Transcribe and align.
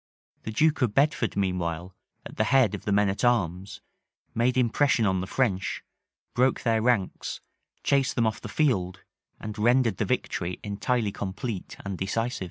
The 0.45 0.51
duke 0.51 0.81
of 0.81 0.95
Bedford, 0.95 1.37
meanwhile, 1.37 1.95
at 2.25 2.37
the 2.37 2.45
head 2.45 2.73
of 2.73 2.85
the 2.85 2.91
men 2.91 3.07
at 3.07 3.23
arms, 3.23 3.81
made 4.33 4.57
impression 4.57 5.05
on 5.05 5.21
the 5.21 5.27
French, 5.27 5.83
broke 6.33 6.61
their 6.63 6.81
ranks, 6.81 7.39
chased 7.83 8.15
them 8.15 8.25
off 8.25 8.41
the 8.41 8.49
field, 8.49 9.03
and 9.39 9.59
rendered 9.59 9.97
the 9.97 10.05
victory 10.05 10.59
entirely 10.63 11.11
complete 11.11 11.77
and 11.85 11.99
decisive. 11.99 12.39